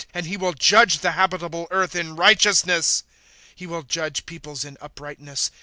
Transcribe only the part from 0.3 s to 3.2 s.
will judge the habitable earth in righteousness;